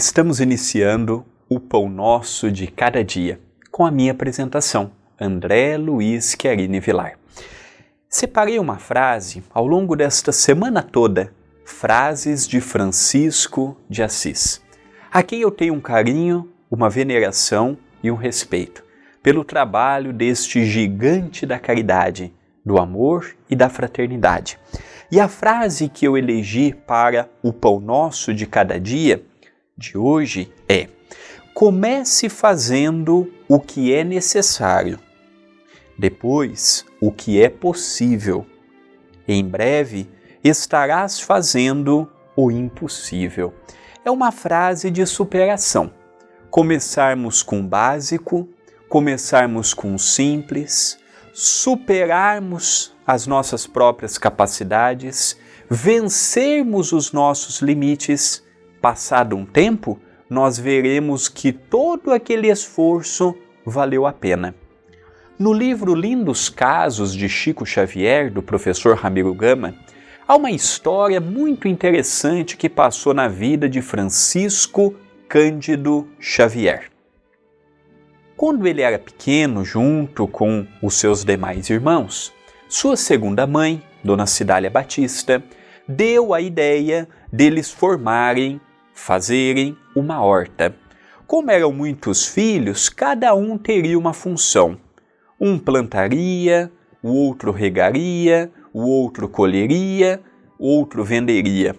Estamos 0.00 0.40
iniciando 0.40 1.26
o 1.46 1.60
Pão 1.60 1.86
Nosso 1.86 2.50
de 2.50 2.66
Cada 2.66 3.04
Dia 3.04 3.38
com 3.70 3.84
a 3.84 3.90
minha 3.90 4.12
apresentação, 4.12 4.92
André 5.20 5.76
Luiz 5.76 6.34
Chiarini 6.40 6.80
Vilar. 6.80 7.18
Separei 8.08 8.58
uma 8.58 8.78
frase 8.78 9.44
ao 9.52 9.66
longo 9.66 9.94
desta 9.94 10.32
semana 10.32 10.82
toda, 10.82 11.34
frases 11.66 12.48
de 12.48 12.62
Francisco 12.62 13.76
de 13.90 14.02
Assis, 14.02 14.62
a 15.12 15.22
quem 15.22 15.42
eu 15.42 15.50
tenho 15.50 15.74
um 15.74 15.80
carinho, 15.82 16.50
uma 16.70 16.88
veneração 16.88 17.76
e 18.02 18.10
um 18.10 18.16
respeito 18.16 18.82
pelo 19.22 19.44
trabalho 19.44 20.14
deste 20.14 20.64
gigante 20.64 21.44
da 21.44 21.58
caridade, 21.58 22.32
do 22.64 22.78
amor 22.78 23.36
e 23.50 23.54
da 23.54 23.68
fraternidade. 23.68 24.58
E 25.12 25.20
a 25.20 25.28
frase 25.28 25.90
que 25.90 26.06
eu 26.06 26.16
elegi 26.16 26.72
para 26.72 27.28
o 27.42 27.52
Pão 27.52 27.78
Nosso 27.78 28.32
de 28.32 28.46
Cada 28.46 28.80
Dia 28.80 29.28
de 29.80 29.96
hoje 29.96 30.52
é: 30.68 30.88
comece 31.54 32.28
fazendo 32.28 33.32
o 33.48 33.58
que 33.58 33.92
é 33.92 34.04
necessário, 34.04 35.00
depois 35.98 36.84
o 37.00 37.10
que 37.10 37.42
é 37.42 37.48
possível. 37.48 38.46
Em 39.26 39.44
breve 39.44 40.08
estarás 40.44 41.20
fazendo 41.20 42.10
o 42.36 42.50
impossível. 42.50 43.54
É 44.04 44.10
uma 44.10 44.30
frase 44.30 44.90
de 44.90 45.04
superação. 45.06 45.92
Começarmos 46.50 47.42
com 47.42 47.60
o 47.60 47.66
básico, 47.66 48.48
começarmos 48.88 49.72
com 49.72 49.94
o 49.94 49.98
simples, 49.98 50.98
superarmos 51.32 52.92
as 53.06 53.26
nossas 53.26 53.66
próprias 53.66 54.18
capacidades, 54.18 55.36
vencermos 55.68 56.92
os 56.92 57.12
nossos 57.12 57.60
limites 57.60 58.42
Passado 58.80 59.36
um 59.36 59.44
tempo, 59.44 60.00
nós 60.28 60.58
veremos 60.58 61.28
que 61.28 61.52
todo 61.52 62.12
aquele 62.12 62.48
esforço 62.48 63.36
valeu 63.64 64.06
a 64.06 64.12
pena. 64.12 64.54
No 65.38 65.52
livro 65.52 65.94
Lindos 65.94 66.48
Casos 66.48 67.14
de 67.14 67.28
Chico 67.28 67.66
Xavier, 67.66 68.30
do 68.30 68.42
professor 68.42 68.96
Ramiro 68.96 69.34
Gama, 69.34 69.74
há 70.26 70.36
uma 70.36 70.50
história 70.50 71.20
muito 71.20 71.68
interessante 71.68 72.56
que 72.56 72.68
passou 72.68 73.12
na 73.12 73.28
vida 73.28 73.68
de 73.68 73.82
Francisco 73.82 74.94
Cândido 75.28 76.08
Xavier. 76.18 76.90
Quando 78.36 78.66
ele 78.66 78.80
era 78.80 78.98
pequeno, 78.98 79.62
junto 79.62 80.26
com 80.26 80.66
os 80.82 80.94
seus 80.94 81.22
demais 81.22 81.68
irmãos, 81.68 82.32
sua 82.66 82.96
segunda 82.96 83.46
mãe, 83.46 83.82
Dona 84.02 84.24
Cidália 84.26 84.70
Batista, 84.70 85.42
deu 85.86 86.32
a 86.32 86.40
ideia 86.40 87.06
deles 87.30 87.70
formarem 87.70 88.60
fazerem 89.00 89.76
uma 89.96 90.22
horta. 90.22 90.74
Como 91.26 91.50
eram 91.50 91.72
muitos 91.72 92.26
filhos, 92.26 92.90
cada 92.90 93.34
um 93.34 93.56
teria 93.56 93.98
uma 93.98 94.12
função. 94.12 94.76
Um 95.40 95.58
plantaria, 95.58 96.70
o 97.02 97.08
outro 97.08 97.50
regaria, 97.50 98.52
o 98.74 98.82
outro 98.82 99.26
colheria, 99.26 100.20
o 100.58 100.68
outro 100.68 101.02
venderia. 101.02 101.74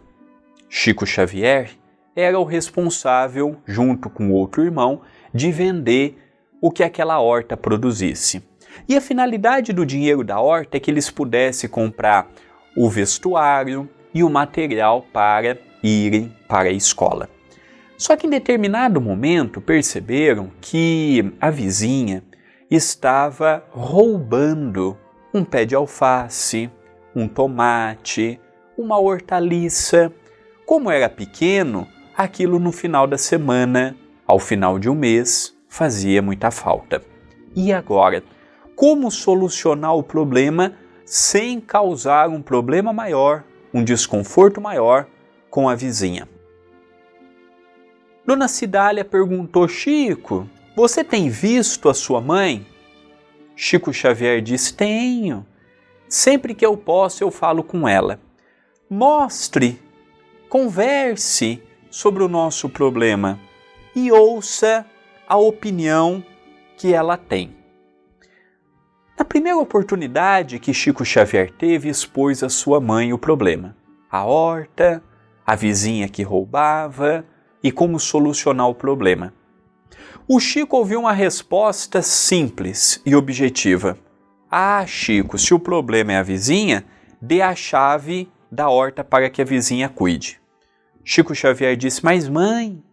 Chico 0.68 1.06
Xavier 1.06 1.70
era 2.16 2.40
o 2.40 2.44
responsável, 2.44 3.56
junto 3.68 4.10
com 4.10 4.32
outro 4.32 4.64
irmão, 4.64 5.02
de 5.32 5.52
vender 5.52 6.18
o 6.60 6.72
que 6.72 6.84
aquela 6.84 7.20
horta 7.20 7.56
produzisse. 7.56 8.42
E 8.90 8.98
a 8.98 9.02
finalidade 9.02 9.72
do 9.72 9.86
dinheiro 9.86 10.24
da 10.24 10.40
horta 10.40 10.78
é 10.78 10.80
que 10.80 10.90
eles 10.90 11.10
pudessem 11.10 11.70
comprar 11.70 12.32
o 12.76 12.90
vestuário 12.90 13.88
e 14.14 14.24
o 14.24 14.30
material 14.30 15.06
para 15.14 15.58
irem 15.84 16.34
para 16.48 16.70
a 16.70 16.74
escola. 16.74 17.30
Só 17.98 18.16
que 18.16 18.26
em 18.26 18.30
determinado 18.30 19.00
momento 19.00 19.62
perceberam 19.62 20.52
que 20.60 21.34
a 21.40 21.50
vizinha 21.50 22.24
estava 22.70 23.64
roubando 23.70 24.98
um 25.34 25.44
pé 25.44 25.66
de 25.66 25.76
alface, 25.76 26.70
um 27.16 27.28
tomate, 27.28 28.40
uma 28.78 28.98
hortaliça. 28.98 30.12
Como 30.66 30.90
era 30.90 31.08
pequeno, 31.10 31.88
aquilo 32.18 32.60
no 32.60 32.72
final 32.72 33.06
da 33.06 33.18
semana, 33.18 33.96
ao 34.26 34.40
final 34.40 34.80
de 34.80 34.90
um 34.90 34.96
mês, 34.96 35.56
fazia 35.68 36.22
muita 36.22 36.50
falta. 36.50 37.02
E 37.56 37.72
agora? 37.72 38.24
Como 38.76 39.12
solucionar 39.12 39.96
o 39.96 40.02
problema 40.02 40.74
sem 41.06 41.60
causar 41.60 42.30
um 42.30 42.42
problema 42.42 42.92
maior, 42.92 43.44
um 43.74 43.84
desconforto 43.84 44.60
maior 44.60 45.06
com 45.52 45.70
a 45.70 45.76
vizinha. 45.76 46.28
Dona 48.26 48.48
Cidália 48.48 49.06
perguntou: 49.06 49.68
Chico, 49.68 50.50
você 50.76 51.04
tem 51.04 51.30
visto 51.30 51.90
a 51.90 51.94
sua 51.94 52.22
mãe? 52.22 52.66
Chico 53.56 53.94
Xavier 53.94 54.42
disse: 54.42 54.74
Tenho. 54.74 55.46
Sempre 56.08 56.56
que 56.56 56.66
eu 56.66 56.76
posso, 56.76 57.24
eu 57.24 57.30
falo 57.30 57.64
com 57.64 57.88
ela. 57.88 58.20
Mostre, 58.90 59.80
converse 60.50 61.62
sobre 61.90 62.24
o 62.24 62.28
nosso 62.28 62.68
problema 62.70 63.40
e 63.96 64.12
ouça 64.12 64.86
a 65.28 65.38
opinião 65.38 66.24
que 66.78 66.94
ela 66.94 67.16
tem. 67.16 67.56
Na 69.18 69.24
primeira 69.24 69.58
oportunidade 69.58 70.60
que 70.60 70.74
Chico 70.74 71.06
Xavier 71.06 71.52
teve, 71.52 71.90
expôs 71.90 72.44
a 72.44 72.50
sua 72.50 72.82
mãe 72.82 73.14
o 73.14 73.18
problema. 73.18 73.78
A 74.10 74.26
horta, 74.26 75.02
a 75.46 75.56
vizinha 75.56 76.08
que 76.08 76.24
roubava 76.24 77.26
e 77.64 77.72
como 77.72 78.00
solucionar 78.00 78.68
o 78.68 78.76
problema. 78.76 79.34
O 80.28 80.40
Chico 80.40 80.78
ouviu 80.78 81.02
uma 81.02 81.14
resposta 81.14 82.02
simples 82.02 83.02
e 83.06 83.16
objetiva. 83.16 83.98
Ah, 84.50 84.86
Chico, 84.86 85.38
se 85.38 85.54
o 85.54 85.60
problema 85.60 86.14
é 86.14 86.18
a 86.18 86.24
vizinha, 86.24 86.86
dê 87.22 87.42
a 87.42 87.56
chave 87.56 88.32
da 88.52 88.70
horta 88.70 89.04
para 89.04 89.30
que 89.30 89.42
a 89.42 89.46
vizinha 89.46 89.90
cuide. 89.90 90.40
Chico 91.04 91.34
Xavier 91.34 91.76
disse: 91.76 92.04
Mas 92.04 92.28
mãe, 92.28 92.84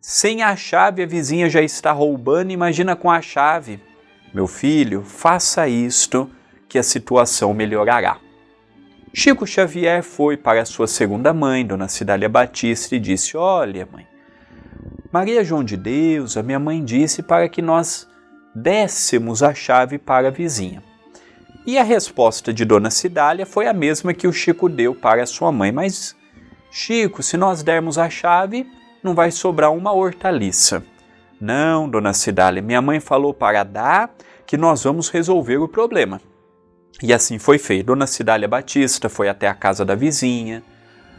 sem 0.00 0.42
a 0.42 0.54
chave 0.54 1.02
a 1.02 1.06
vizinha 1.06 1.50
já 1.50 1.60
está 1.60 1.92
roubando, 1.92 2.52
imagina 2.52 2.94
com 2.94 3.10
a 3.10 3.20
chave. 3.20 3.80
Meu 4.32 4.46
filho, 4.46 5.02
faça 5.02 5.66
isto 5.68 6.30
que 6.68 6.78
a 6.78 6.82
situação 6.82 7.54
melhorará. 7.54 8.18
Chico 9.18 9.46
Xavier 9.46 10.02
foi 10.02 10.36
para 10.36 10.66
sua 10.66 10.86
segunda 10.86 11.32
mãe, 11.32 11.64
Dona 11.64 11.88
Cidália 11.88 12.28
Batista, 12.28 12.94
e 12.94 13.00
disse: 13.00 13.34
Olha, 13.34 13.88
mãe, 13.90 14.06
Maria 15.10 15.42
João 15.42 15.64
de 15.64 15.74
Deus, 15.74 16.36
a 16.36 16.42
minha 16.42 16.58
mãe 16.58 16.84
disse 16.84 17.22
para 17.22 17.48
que 17.48 17.62
nós 17.62 18.06
dessemos 18.54 19.42
a 19.42 19.54
chave 19.54 19.96
para 19.96 20.28
a 20.28 20.30
vizinha. 20.30 20.82
E 21.66 21.78
a 21.78 21.82
resposta 21.82 22.52
de 22.52 22.66
Dona 22.66 22.90
Cidália 22.90 23.46
foi 23.46 23.66
a 23.66 23.72
mesma 23.72 24.12
que 24.12 24.28
o 24.28 24.32
Chico 24.34 24.68
deu 24.68 24.94
para 24.94 25.24
sua 25.24 25.50
mãe. 25.50 25.72
Mas, 25.72 26.14
Chico, 26.70 27.22
se 27.22 27.38
nós 27.38 27.62
dermos 27.62 27.96
a 27.96 28.10
chave, 28.10 28.70
não 29.02 29.14
vai 29.14 29.30
sobrar 29.30 29.72
uma 29.72 29.94
hortaliça. 29.94 30.84
Não, 31.40 31.88
Dona 31.88 32.12
Cidália, 32.12 32.60
minha 32.60 32.82
mãe 32.82 33.00
falou 33.00 33.32
para 33.32 33.64
dar 33.64 34.14
que 34.46 34.58
nós 34.58 34.84
vamos 34.84 35.08
resolver 35.08 35.56
o 35.56 35.66
problema. 35.66 36.20
E 37.02 37.12
assim 37.12 37.38
foi 37.38 37.58
feito. 37.58 37.86
Dona 37.86 38.06
Cidália 38.06 38.48
Batista 38.48 39.08
foi 39.08 39.28
até 39.28 39.48
a 39.48 39.54
casa 39.54 39.84
da 39.84 39.94
vizinha, 39.94 40.62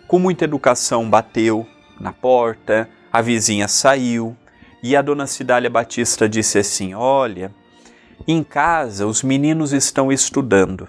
com 0.08 0.20
muita 0.20 0.46
educação 0.46 1.10
bateu 1.10 1.68
na 2.00 2.14
porta, 2.14 2.90
a 3.12 3.22
vizinha 3.22 3.68
saiu 3.68 4.36
e 4.82 4.96
a 4.96 5.02
Dona 5.02 5.28
Cidália 5.28 5.70
Batista 5.70 6.30
disse 6.30 6.60
assim: 6.60 6.94
Olha, 6.94 7.52
em 8.28 8.44
casa 8.44 9.06
os 9.06 9.22
meninos 9.22 9.74
estão 9.74 10.12
estudando, 10.12 10.88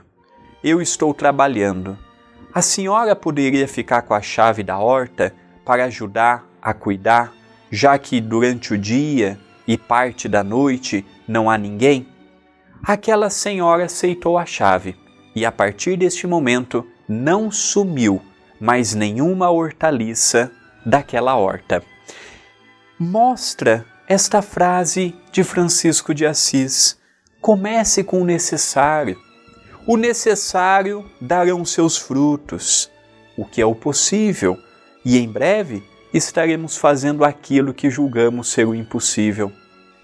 eu 0.63 0.81
estou 0.81 1.13
trabalhando. 1.13 1.99
A 2.55 2.63
senhora 2.63 3.15
poderia 3.17 3.67
ficar 3.67 4.03
com 4.03 4.15
a 4.15 4.23
chave 4.23 4.63
da 4.63 4.79
horta 4.79 5.35
para 5.65 5.85
ajudar 5.85 6.47
a 6.63 6.73
cuidar, 6.73 7.33
já 7.71 7.99
que 7.99 8.21
durante 8.21 8.73
o 8.73 8.79
dia 8.79 9.39
e 9.67 9.77
parte 9.77 10.29
da 10.29 10.43
noite 10.43 11.05
não 11.27 11.51
há 11.51 11.59
ninguém? 11.59 12.07
Aquela 12.83 13.29
senhora 13.29 13.85
aceitou 13.85 14.39
a 14.39 14.47
chave 14.47 14.97
e 15.35 15.45
a 15.45 15.53
partir 15.53 15.97
deste 15.97 16.27
momento 16.27 16.87
não 17.09 17.51
sumiu 17.51 18.23
mais 18.61 18.95
nenhuma 18.95 19.51
hortaliça 19.51 20.51
daquela 20.85 21.37
horta. 21.37 21.83
Mostra 22.99 23.85
esta 24.09 24.41
frase 24.43 25.15
de 25.31 25.45
Francisco 25.45 26.15
de 26.15 26.27
Assis. 26.27 26.99
Comece 27.41 28.03
com 28.03 28.23
o 28.23 28.25
necessário. 28.25 29.19
O 29.87 29.97
necessário 29.97 31.09
darão 31.21 31.65
seus 31.65 31.97
frutos, 31.97 32.91
o 33.37 33.45
que 33.45 33.61
é 33.61 33.67
o 33.67 33.75
possível, 33.75 34.59
e 35.05 35.19
em 35.19 35.31
breve 35.31 35.83
estaremos 36.13 36.77
fazendo 36.77 37.25
aquilo 37.25 37.73
que 37.73 37.91
julgamos 37.91 38.49
ser 38.49 38.67
o 38.67 38.75
impossível. 38.75 39.53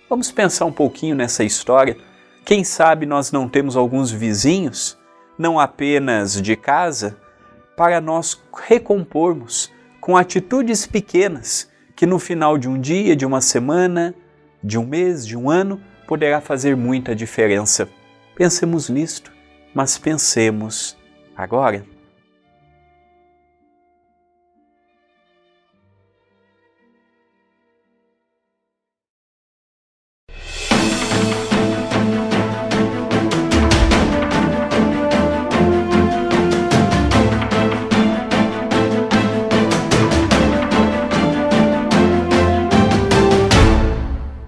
Vamos 0.08 0.30
pensar 0.30 0.64
um 0.64 0.72
pouquinho 0.72 1.16
nessa 1.16 1.42
história 1.44 1.96
quem 2.44 2.62
sabe 2.62 3.06
nós 3.06 3.32
não 3.32 3.48
temos 3.48 3.74
alguns 3.74 4.10
vizinhos, 4.10 4.98
não 5.38 5.58
apenas 5.58 6.40
de 6.40 6.54
casa, 6.54 7.16
para 7.76 8.00
nós 8.00 8.40
recompormos 8.68 9.72
com 10.00 10.16
atitudes 10.16 10.86
pequenas 10.86 11.70
que 11.96 12.04
no 12.04 12.18
final 12.18 12.58
de 12.58 12.68
um 12.68 12.78
dia, 12.78 13.16
de 13.16 13.24
uma 13.24 13.40
semana, 13.40 14.14
de 14.62 14.78
um 14.78 14.84
mês, 14.84 15.26
de 15.26 15.36
um 15.36 15.48
ano, 15.48 15.80
poderá 16.06 16.40
fazer 16.40 16.76
muita 16.76 17.14
diferença. 17.14 17.88
Pensemos 18.36 18.90
nisto, 18.90 19.32
mas 19.74 19.96
pensemos 19.96 20.96
agora. 21.34 21.93